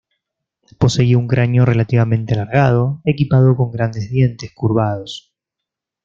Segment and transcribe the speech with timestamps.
[0.79, 5.31] Poseía un cráneo relativamente alargado, equipado con grandes dientes curvados.